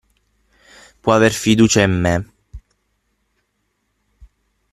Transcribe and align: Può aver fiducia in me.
Può 1.01 1.13
aver 1.13 1.31
fiducia 1.31 1.81
in 1.83 1.91
me. 2.03 2.15